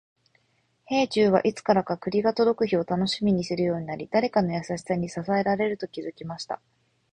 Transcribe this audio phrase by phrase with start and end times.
[0.87, 6.59] 兵十は、いつからか栗が届く日を楽しみにするようになり、誰かの優しさに支えられていると気づきました。